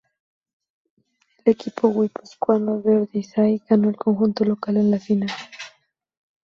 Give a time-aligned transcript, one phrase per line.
[1.45, 5.29] El equipo guipuzcoano de Ordizia ganó al conjunto local en la final.